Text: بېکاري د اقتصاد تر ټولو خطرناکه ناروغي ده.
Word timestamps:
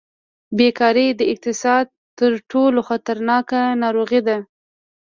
بېکاري 0.57 1.07
د 1.15 1.21
اقتصاد 1.33 1.85
تر 2.19 2.31
ټولو 2.51 2.79
خطرناکه 2.89 3.61
ناروغي 3.83 4.21
ده. 4.27 4.37